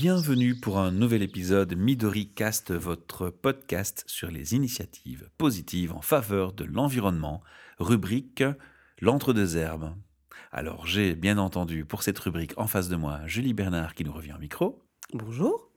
[0.00, 6.52] Bienvenue pour un nouvel épisode Midori Cast, votre podcast sur les initiatives positives en faveur
[6.52, 7.42] de l'environnement,
[7.80, 8.44] rubrique
[9.00, 9.92] L'entre-deux herbes.
[10.52, 14.12] Alors j'ai bien entendu pour cette rubrique en face de moi Julie Bernard qui nous
[14.12, 14.84] revient au micro.
[15.14, 15.72] Bonjour.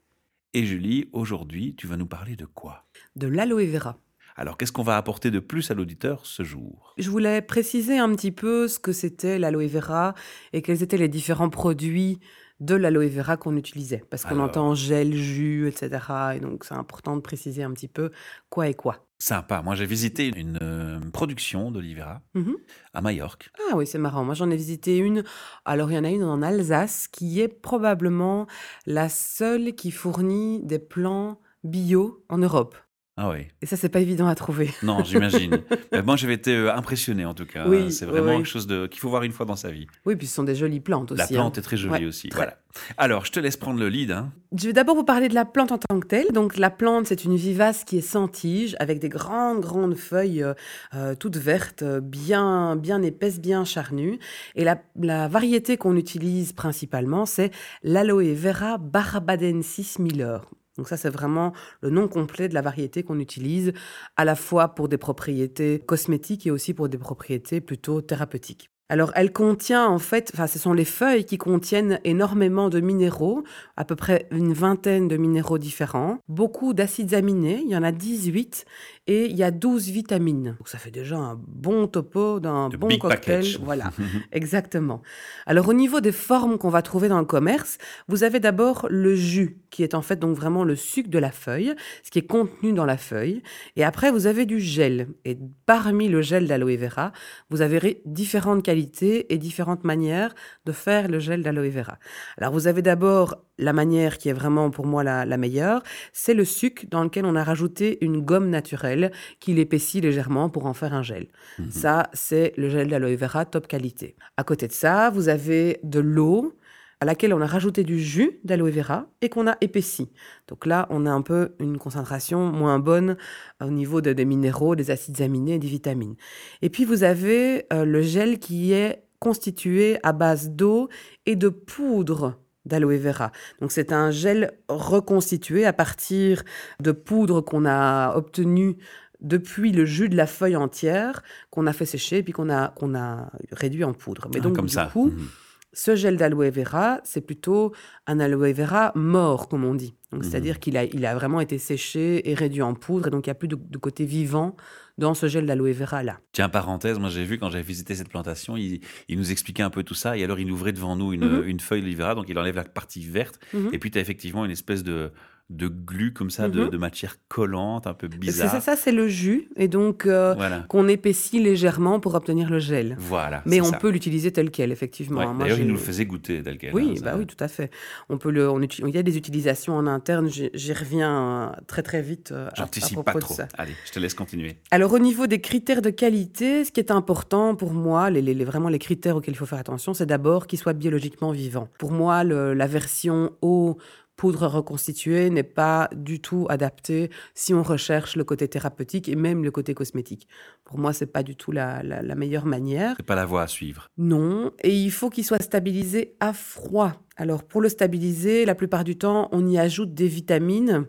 [0.54, 2.86] Et Julie, aujourd'hui tu vas nous parler de quoi?
[3.16, 3.98] De l'aloe vera.
[4.36, 6.94] Alors qu'est-ce qu'on va apporter de plus à l'auditeur ce jour?
[6.96, 10.14] Je voulais préciser un petit peu ce que c'était l'aloe vera
[10.52, 12.20] et quels étaient les différents produits
[12.62, 14.02] de l'aloe vera qu'on utilisait.
[14.10, 15.90] Parce qu'on entend gel, jus, etc.
[16.36, 18.10] Et donc c'est important de préciser un petit peu
[18.50, 19.04] quoi et quoi.
[19.18, 22.56] Sympa, moi j'ai visité une euh, production d'Olivera Mhm.
[22.92, 23.50] à Majorque.
[23.70, 24.24] Ah oui, c'est marrant.
[24.24, 25.22] Moi, j'en ai visité une.
[25.64, 28.48] Alors, il y en a une en Alsace qui est probablement
[28.86, 32.74] la seule qui fournit des plants bio en Europe.
[33.18, 34.70] Ah oui, Et ça, c'est pas évident à trouver.
[34.82, 35.58] non j'imagine.
[35.92, 37.68] Mais moi j'avais été euh, impressionné en tout cas.
[37.68, 38.36] Oui, C'est vraiment oui.
[38.38, 39.86] quelque chose de- qu'il faut voir une fois dans sa vie.
[40.06, 41.18] Oui, puis ce sont des jolies plantes aussi.
[41.18, 41.28] La hein.
[41.42, 42.30] plante est très jolie Ouais, aussi.
[42.30, 42.38] très.
[42.38, 42.56] Voilà.
[42.96, 44.12] Alors, je te laisse prendre le lead.
[44.12, 44.32] hein.
[44.56, 46.28] Je vais d'abord vous parler de la plante en tant que telle.
[46.32, 50.42] Donc la plante, c'est une vivace qui est sans tige, avec des grandes, grandes feuilles
[50.42, 50.54] euh,
[50.94, 54.18] euh, toutes vertes, bien, bien épaisses, bien charnues.
[54.54, 57.50] Et la, la variété qu'on utilise principalement, c'est
[57.82, 60.46] l'aloe vera barbadensis miller.
[60.76, 63.72] Donc ça, c'est vraiment le nom complet de la variété qu'on utilise
[64.16, 68.71] à la fois pour des propriétés cosmétiques et aussi pour des propriétés plutôt thérapeutiques.
[68.92, 73.42] Alors, elle contient en fait, enfin, ce sont les feuilles qui contiennent énormément de minéraux,
[73.78, 77.90] à peu près une vingtaine de minéraux différents, beaucoup d'acides aminés, il y en a
[77.90, 78.66] 18,
[79.06, 80.56] et il y a 12 vitamines.
[80.58, 83.38] Donc, ça fait déjà un bon topo d'un bon big cocktail.
[83.38, 83.60] package.
[83.62, 83.92] Voilà,
[84.32, 85.00] exactement.
[85.46, 89.14] Alors, au niveau des formes qu'on va trouver dans le commerce, vous avez d'abord le
[89.14, 92.26] jus, qui est en fait donc vraiment le sucre de la feuille, ce qui est
[92.26, 93.42] contenu dans la feuille.
[93.76, 95.08] Et après, vous avez du gel.
[95.24, 97.12] Et parmi le gel d'aloe vera,
[97.48, 98.81] vous avez différentes qualités
[99.28, 101.98] et différentes manières de faire le gel d'aloe vera.
[102.38, 105.82] Alors, vous avez d'abord la manière qui est vraiment pour moi la, la meilleure,
[106.12, 110.66] c'est le sucre dans lequel on a rajouté une gomme naturelle qui l'épaissit légèrement pour
[110.66, 111.28] en faire un gel.
[111.58, 111.70] Mhm.
[111.70, 114.16] Ça, c'est le gel d'aloe vera top qualité.
[114.36, 116.54] À côté de ça, vous avez de l'eau
[117.02, 120.12] à laquelle on a rajouté du jus d'aloe vera et qu'on a épaissi.
[120.46, 123.16] Donc là, on a un peu une concentration moins bonne
[123.60, 126.14] au niveau de- des minéraux, des acides aminés et des vitamines.
[126.62, 130.88] Et puis, vous avez euh, le gel qui est constitué à base d'eau
[131.26, 133.32] et de poudre d'aloe vera.
[133.60, 136.44] Donc c'est un gel reconstitué à partir
[136.80, 138.76] de poudre qu'on a obtenue
[139.20, 142.94] depuis le jus de la feuille entière qu'on a fait sécher puis qu'on a, qu'on
[142.94, 144.28] a réduit en poudre.
[144.32, 144.90] Mais Ah, donc comme du ça.
[144.92, 145.26] coup, Mhm.
[145.72, 147.72] Ce gel d'aloe vera, c'est plutôt
[148.06, 149.94] un aloe vera mort, comme on dit.
[150.10, 150.30] Donc, Mhm.
[150.30, 153.30] c'est-à-dire qu'il a, il a vraiment été séché et réduit en poudre, et donc il
[153.30, 154.54] n'y a plus de, de côté vivant
[154.98, 156.20] dans ce gel d'aloe vera-là.
[156.32, 159.70] Tiens, parenthèse, moi j'ai vu quand j'avais visité cette plantation, il, il nous expliquait un
[159.70, 161.44] peu tout ça, et alors il ouvrait devant nous une, Mhm.
[161.48, 163.70] une feuille d'Olivera, donc il enlève la partie verte, Mhm.
[163.72, 165.10] et puis tu as effectivement une espèce de,
[165.56, 166.70] de glu comme ça, de, Mhm.
[166.70, 168.50] de matière collante, un peu C'est bizarre.
[168.50, 172.58] ça, ça c'est le jus, et donc euh, Voilà, qu'on épaissit légèrement pour obtenir le
[172.58, 172.96] gel.
[172.98, 173.42] voilà.
[173.46, 173.76] Mais c'est on ça.
[173.78, 175.20] peut l'utiliser tel quel, effectivement.
[175.20, 176.74] Ouais, D'ailleurs, il nous le faisait goûter tel quel.
[176.74, 177.70] Oui, hein, bah oui, tout à fait.
[178.08, 180.28] On peut le, on il y a des utilisations en interne.
[180.28, 182.30] J'y reviens euh, très très vite.
[182.32, 183.34] euh, J'anticipe pas de trop.
[183.34, 183.48] ça.
[183.58, 184.56] Allez, je te laisse continuer.
[184.70, 188.34] Alors au niveau des critères de qualité, ce qui est important pour moi, les, les-
[188.34, 191.68] les- vraiment les critères auxquels il faut faire attention, c'est d'abord qu'il soit biologiquement vivant.
[191.78, 193.78] Pour moi, le- la version eau
[194.22, 199.42] poudre reconstituée n'est pas du tout adaptée si on recherche le côté thérapeutique et même
[199.42, 200.28] le côté cosmétique.
[200.64, 202.94] Pour moi, c'est pas du tout la, la- la meilleure manière.
[202.98, 203.88] C'est pas la voie à suivre.
[203.98, 206.92] Non, et il faut qu'il soit stabilisé à froid.
[207.16, 210.86] Alors pour le stabiliser, la plupart du temps, on y ajoute des vitamines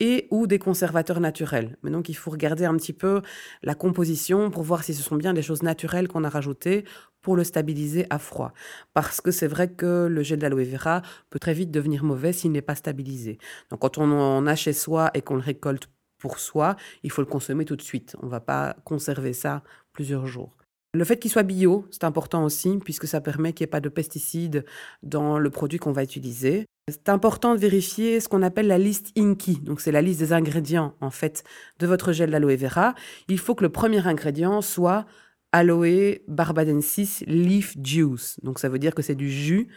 [0.00, 1.76] et ou des conservateurs naturels.
[1.82, 3.22] Mais donc il faut regarder un petit peu
[3.62, 6.84] la composition pour voir si ce sont bien des choses naturelles qu'on a rajoutées
[7.22, 8.52] pour le stabiliser à froid.
[8.92, 12.52] Parce que c'est vrai que le gel d'aloe vera peut très vite devenir mauvais s'il
[12.52, 13.38] n'est pas stabilisé.
[13.70, 15.88] Donc quand on en a chez soi et qu'on le récolte
[16.18, 18.16] pour soi, il faut le consommer tout de suite.
[18.22, 20.56] On ne va pas conserver ça plusieurs jours.
[20.94, 23.80] Le fait qu'il soit bio, c'est important aussi, puisque ça permet qu'il n'y ait pas
[23.80, 24.64] de pesticides
[25.02, 26.66] dans le produit qu'on va utiliser.
[26.88, 29.60] C'est important de vérifier ce qu'on appelle la liste INKI.
[29.60, 31.42] Donc, c'est la liste des ingrédients, en fait,
[31.78, 32.94] de votre gel d'aloe vera.
[33.28, 35.06] Il faut que le premier ingrédient soit
[35.52, 38.38] aloe barbadensis leaf juice.
[38.42, 39.68] Donc, ça veut dire que c'est du jus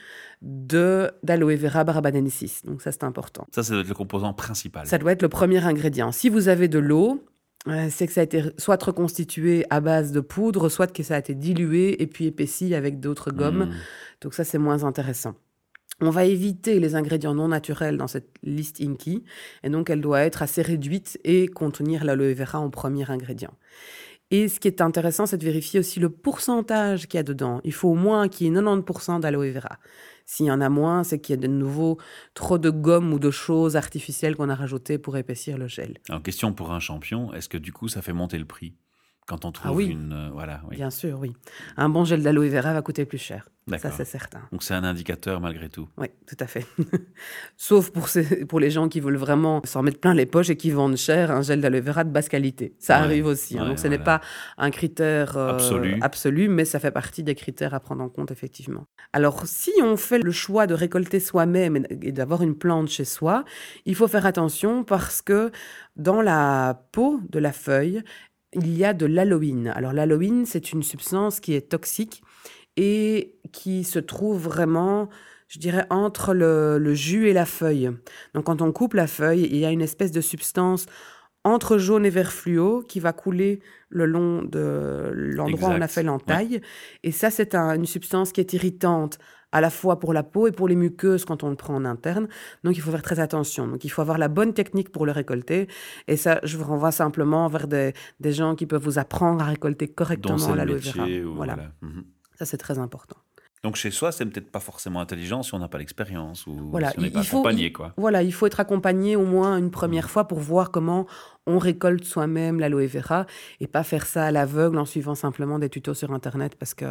[0.41, 2.65] de d'aloe vera barbadensis.
[2.65, 3.47] Donc, ça, c'est important.
[3.55, 4.85] Ça, ça doit être le composant principal.
[4.85, 6.11] Ça doit être le premier ingrédient.
[6.11, 7.23] Si vous avez de l'eau,
[7.69, 11.15] euh, c'est que ça a été soit reconstitué à base de poudre, soit que ça
[11.15, 13.67] a été dilué et puis épaissi avec d'autres gommes.
[13.69, 13.73] Mmh.
[14.23, 15.35] Donc ça, c'est moins intéressant.
[15.99, 19.23] On va éviter les ingrédients non naturels dans cette liste Inky,
[19.63, 23.53] et donc elle doit être assez réduite et contenir l'aloe vera en premier ingrédient.
[24.29, 27.61] Et ce qui est intéressant, c'est de vérifier aussi le pourcentage qu'il y a dedans.
[27.63, 29.79] Il faut au moins qu'il y ait 90% d'aloe vera.
[30.25, 31.97] S'il y en a moins, c'est qu'il y a de nouveau
[32.33, 35.97] trop de gomme ou de choses artificielles qu'on a rajoutées pour épaissir le gel.
[36.09, 38.75] En question pour un champion, est-ce que du coup ça fait monter le prix
[39.25, 39.87] quand on trouve Ah oui.
[39.87, 40.75] une euh, voilà oui.
[40.75, 41.33] Bien sûr, oui.
[41.77, 43.49] Un bon gel d'aloe vera va coûter plus cher.
[43.77, 44.39] Ça, c'est certain.
[44.51, 45.87] Donc c'est un indicateur malgré tout.
[45.97, 46.65] Oui, tout à fait.
[47.57, 50.55] Sauf pour, ces- pour les gens qui veulent vraiment s'en mettre plein les poches et
[50.57, 52.75] qui vendent cher un gel d'aloe vera de basse qualité.
[52.79, 53.57] Ça Ouais, arrive aussi.
[53.57, 53.67] hein.
[53.67, 54.21] Donc ce n'est pas
[54.57, 55.97] un critère euh, Absolu.
[56.01, 58.85] absolu, mais ça fait partie des critères à prendre en compte, effectivement.
[59.13, 63.43] Alors, si on fait le choix de récolter soi-même et d'avoir une plante chez soi,
[63.85, 65.51] il faut faire attention parce que
[65.95, 68.01] dans la peau de la feuille,
[68.53, 69.67] il y a de l'aloïne.
[69.75, 72.21] Alors l'aloïne, c'est une substance qui est toxique
[72.77, 75.09] et qui se trouve vraiment,
[75.49, 77.89] je dirais, entre le, le jus et la feuille.
[78.33, 80.85] Donc quand on coupe la feuille, il y a une espèce de substance
[81.43, 85.87] entre jaune et vert fluo qui va couler le long de l'endroit où on a
[85.87, 86.61] fait l'entaille.
[87.03, 89.17] Et ça, c'est un- une substance qui est irritante
[89.53, 91.85] à la fois pour la peau et pour les muqueuses quand on le prend en
[91.85, 92.27] interne.
[92.65, 93.65] Donc il faut faire très attention.
[93.65, 95.67] Donc il faut avoir la bonne technique pour le récolter.
[96.09, 99.45] Et ça, je vous renvoie simplement vers des, des gens qui peuvent vous apprendre à
[99.45, 101.05] récolter correctement l'aloe vera.
[101.23, 101.71] ou Voilà, voilà.
[101.81, 102.03] Mhm.
[102.37, 103.17] Ça c'est très important.
[103.63, 106.91] Donc chez soi, c'est peut-être pas forcément intelligent si on n'a pas l'expérience ou Voilà,
[106.91, 107.71] si on n'est il- pas faut- accompagné.
[107.73, 107.91] quoi.
[107.97, 111.07] Voilà, il faut être accompagné au moins une première fois pour voir comment
[111.47, 113.25] on récolte soi-même l'aloe vera
[113.59, 116.85] et pas faire ça à l'aveugle en suivant simplement des tutos sur Internet parce que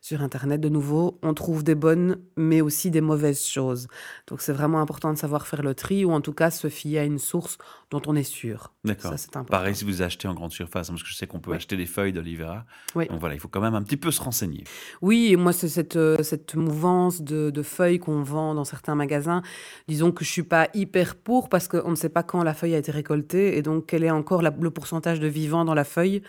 [0.00, 3.86] sur Internet, de nouveau, on trouve des bonnes mais aussi des mauvaises choses.
[4.26, 6.98] Donc c'est vraiment important de savoir faire le tri ou en tout cas se fier
[6.98, 7.58] à une source
[7.90, 8.74] dont on est sûr.
[8.84, 9.12] D'accord.
[9.12, 9.50] Ça, c'est important.
[9.58, 11.56] Pareil si vous achetez en grande surface, parce que je sais qu'on peut Oui.
[11.56, 12.64] acheter des feuilles d'olivera.
[12.94, 13.06] Oui.
[13.08, 14.64] Donc voilà, il faut quand même un petit peu se renseigner.
[15.00, 18.94] Oui, et moi, c'est cette, euh, cette mouvance de, de feuilles qu'on vend dans certains
[18.94, 19.42] magasins.
[19.88, 22.74] Disons que je suis pas hyper pour parce qu'on ne sait pas quand la feuille
[22.74, 25.84] a été récoltée et donc quel est encore la- le pourcentage de vivant dans la
[25.84, 26.22] feuille.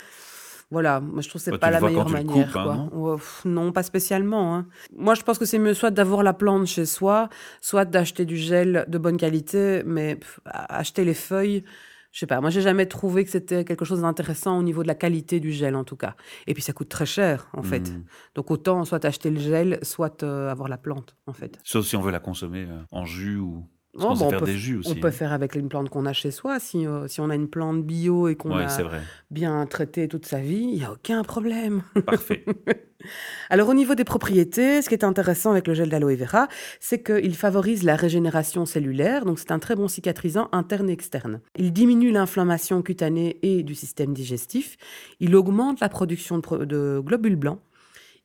[0.72, 2.48] Voilà, moi je trouve que c'est Bah, pas la meilleure manière.
[2.48, 4.56] coupes, hein, non non, pas spécialement.
[4.56, 4.68] hein.
[4.96, 7.30] Moi, je pense que c'est mieux soit d'avoir la plante chez soi,
[7.60, 11.64] soit d'acheter du gel de bonne qualité, mais pff, acheter les feuilles,
[12.12, 12.40] je sais pas.
[12.42, 15.52] Moi, j'ai jamais trouvé que c'était quelque chose d'intéressant au niveau de la qualité du
[15.52, 16.16] gel, en tout cas.
[16.48, 17.90] Et puis, ça coûte très cher, en fait.
[17.92, 18.04] Mhm.
[18.36, 21.60] Donc, autant soit acheter le gel, soit euh, avoir la plante, en fait.
[21.64, 23.66] Sauf si on veut la consommer euh, en jus ou.
[24.08, 24.92] Parce on peut des f- jus aussi.
[24.92, 26.60] On peut faire avec une plante qu'on a chez soi.
[26.60, 28.68] Si, euh, si on a une plante bio et qu'on Oui, a
[29.32, 31.84] bien traité toute sa vie, il n'y a aucun problème.
[32.06, 32.44] Parfait.
[33.50, 36.48] Alors au niveau des propriétés, ce qui est intéressant avec le gel d'aloe vera,
[36.82, 41.40] c'est qu'il favorise la régénération cellulaire, donc c'est un très bon cicatrisant interne et externe.
[41.58, 44.76] Il diminue l'inflammation cutanée et du système digestif,
[45.22, 47.60] il augmente la production de, pro- de globules blancs,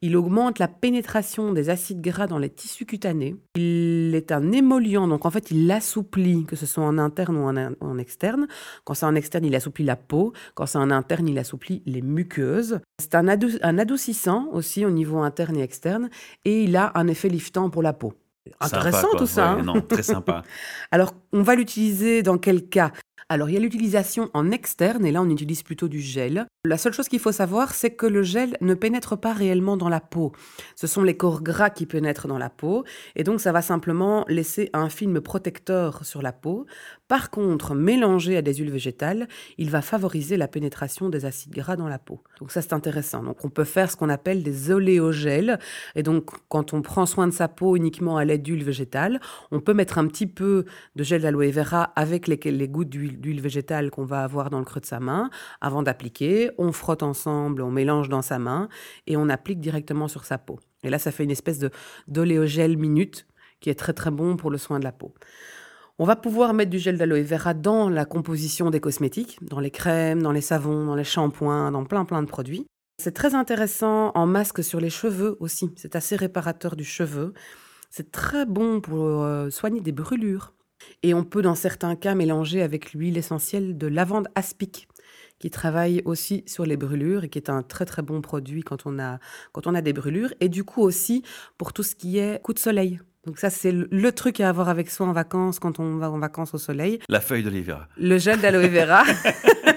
[0.03, 3.37] il augmente la pénétration des acides gras dans les tissus cutanés.
[3.57, 7.43] Il est un émollient, donc en fait il assouplit, que ce soit en interne ou
[7.45, 8.47] en, in- en externe.
[8.85, 10.33] Quand c'est en externe, il assouplit la peau.
[10.55, 12.81] Quand c'est en interne, il assouplit les muqueuses.
[13.01, 16.11] C'est un, adou- un adoucissant aussi au niveau interne et externe.
[16.45, 18.13] Et il a un effet liftant pour la peau.
[18.61, 19.55] Intéressant tout ça.
[19.55, 20.43] Ouais, hein Non, très sympa.
[20.91, 22.93] alors, on va l'utiliser dans quel cas?
[23.29, 26.47] Alors, il y a l'utilisation en externe, et là, on utilise plutôt du gel.
[26.67, 29.89] La seule chose qu'il faut savoir, c'est que le gel ne pénètre pas réellement dans
[29.89, 30.33] la peau.
[30.77, 32.85] Ce sont les corps gras qui pénètrent dans la peau,
[33.17, 36.67] et donc ça va simplement laisser un film protecteur sur la peau.
[37.09, 39.29] Par contre, mélangé à des huiles végétales,
[39.59, 42.23] il va favoriser la pénétration des acides gras dans la peau.
[42.41, 43.23] Donc ça, c'est intéressant.
[43.23, 45.59] Donc on peut faire ce qu'on appelle des oléogels,
[45.95, 49.61] et donc quand on prend soin de sa peau uniquement à l'aide d'huile végétale, on
[49.61, 50.65] peut mettre un petit peu
[50.97, 54.59] de gel d'aloe vera avec les, les gouttes d'huile d'huile végétale qu'on va avoir dans
[54.59, 55.31] le creux de sa main
[55.61, 56.51] avant d'appliquer.
[56.59, 58.69] On frotte ensemble, on mélange dans sa main
[59.07, 60.59] et on applique directement sur sa peau.
[60.83, 61.71] Et là, ça fait une espèce de
[62.09, 63.27] d'oléogel minute
[63.61, 65.15] qui est très très bon pour le soin de la peau.
[65.99, 69.71] On va pouvoir mettre du gel d'aloe vera dans la composition des cosmétiques, dans les
[69.71, 72.67] crèmes, dans les savons, dans les shampoings, dans plein plein de produits.
[72.99, 75.71] C'est très intéressant en masque sur les cheveux aussi.
[75.77, 77.33] C'est assez réparateur du cheveu.
[77.91, 80.53] C'est très bon pour euh, soigner des brûlures.
[81.03, 84.89] Et on peut dans certains cas mélanger avec l'huile essentielle de lavande aspic
[85.39, 88.87] qui travaille aussi sur les brûlures et qui est un très très bon produit quand
[88.87, 89.19] on a,
[89.53, 90.33] quand on a des brûlures.
[90.41, 91.23] Et du coup aussi
[91.59, 93.01] pour tout ce qui est coup de soleil.
[93.27, 96.19] Donc ça, c'est le, truc à avoir avec soi en vacances quand on va en
[96.19, 96.99] vacances au soleil.
[97.09, 97.89] La feuille d'olivera.
[97.97, 99.03] Le gel d'aloe vera.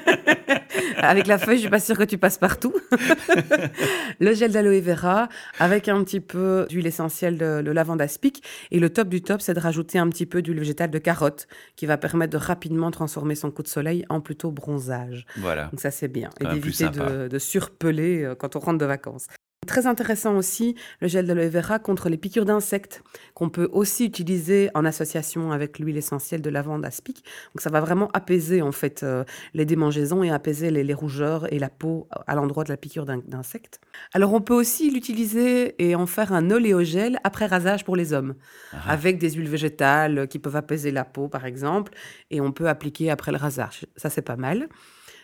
[0.98, 2.74] avec la feuille, je suis pas sûre que tu passes partout.
[4.20, 8.44] le gel d'aloe vera avec un petit peu d'huile essentielle de, de lavande aspic.
[8.72, 11.48] Et le top du top, c'est de rajouter un petit peu d'huile végétale de carotte
[11.76, 15.26] qui va permettre de rapidement transformer son coup de soleil en plutôt bronzage.
[15.38, 15.66] Voilà.
[15.66, 16.30] Donc ça, c'est bien.
[16.40, 19.28] Et d'éviter de, de surpeler euh, quand on rentre de vacances.
[19.66, 24.70] Très intéressant aussi, le gel d'aloe vera contre les piqûres d'insectes, qu'on peut aussi utiliser
[24.76, 27.24] en association avec l'huile essentielle de lavande aspic.
[27.54, 31.52] Donc ça va vraiment apaiser en fait euh, les démangeaisons et apaiser les, les, rougeurs
[31.52, 33.82] et la peau à l'endroit de la piqûre d'insectes.
[34.14, 38.36] Alors on peut aussi l'utiliser et en faire un oléogel après rasage pour les hommes,
[38.72, 38.92] ah ah.
[38.92, 41.94] avec des huiles végétales qui peuvent apaiser la peau par exemple,
[42.32, 43.86] et on peut appliquer après le rasage.
[43.98, 44.70] Ça c'est pas mal.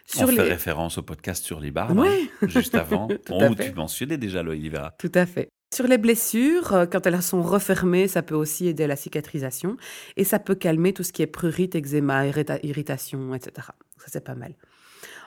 [0.06, 4.18] Sur On fait référence au podcast sur les barbes, hein, juste avant, où tu mentionnais
[4.18, 4.92] déjà l'aloe vera.
[5.00, 5.50] Tout à fait.
[5.74, 9.76] Sur les blessures, euh, quand elles sont refermées, ça peut aussi aider à la cicatrisation
[10.18, 13.70] et ça peut calmer tout ce qui est prurite, eczéma, irritation, etc.
[13.98, 14.54] Ça, c'est pas mal.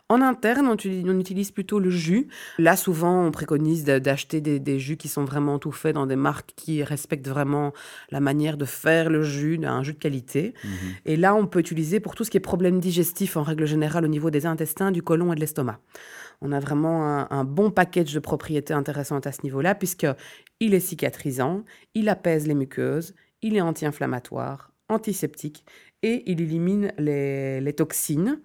[0.08, 2.28] En interne, on, utilise plutôt le jus.
[2.58, 6.52] Là, souvent, on préconise d'acheter des, jus qui sont vraiment tout faits dans des marques
[6.54, 7.72] qui respectent vraiment
[8.12, 10.54] la manière de faire le jus, un jus de qualité.
[10.62, 10.70] Mhm.
[11.06, 14.04] Et là, on peut utiliser pour tout ce qui est problème digestif en règle générale
[14.04, 15.80] au niveau des intestins, du côlon et de l'estomac.
[16.40, 20.80] On a vraiment un, un, bon package de propriétés intéressantes à ce niveau-là, puisqu'il est
[20.80, 25.64] cicatrisant, il apaise les muqueuses, il est anti-inflammatoire, antiseptique
[26.04, 28.40] et il élimine les toxines.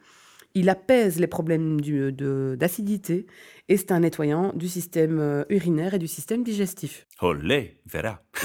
[0.53, 3.25] Il apaise les problèmes d'acidité
[3.69, 7.07] et c'est un nettoyant du système euh, urinaire et du système digestif.
[7.21, 8.21] Olé, verra.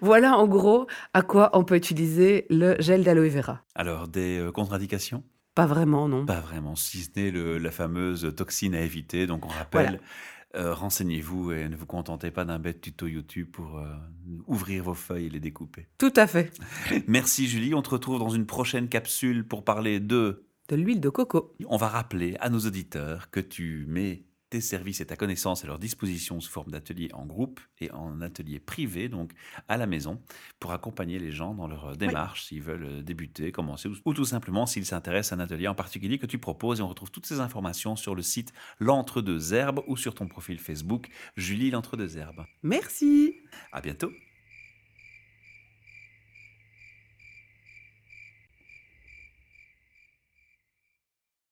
[0.00, 3.64] voilà en gros à quoi on peut utiliser le gel d'aloe vera.
[3.74, 5.24] Alors, des euh, contre-indications?
[5.54, 6.26] Pas vraiment, non.
[6.26, 9.26] Pas vraiment, si ce n'est la fameuse toxine à éviter.
[9.26, 10.00] Donc, on rappelle,
[10.56, 13.94] euh, renseignez-vous et ne vous contentez pas d'un bête tuto YouTube pour euh,
[14.46, 15.86] ouvrir vos feuilles et les découper.
[15.98, 16.52] Tout à fait.
[17.06, 20.44] Merci Julie, on te retrouve dans une prochaine capsule pour parler de...
[20.68, 21.54] De l'huile de coco.
[21.66, 25.68] On va rappeler à nos auditeurs que tu mets tes services et ta connaissance à
[25.68, 29.32] leur disposition sous forme d'ateliers en groupe et en ateliers privés, donc
[29.68, 30.20] à la maison,
[30.58, 34.66] pour accompagner les gens dans leur démarche s'ils veulent euh, débuter, commencer ou, tout simplement
[34.66, 36.80] s'ils s'intéressent à un atelier en particulier que tu proposes.
[36.80, 40.58] Et on retrouve toutes ces informations sur le site L'Entre-deux Herbes ou sur ton profil
[40.58, 42.44] Facebook Julie L'Entre-deux Herbes.
[42.62, 43.36] Merci.
[43.72, 44.10] À bientôt.